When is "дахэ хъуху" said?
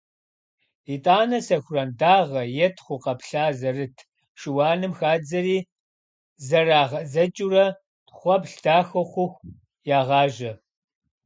8.63-9.41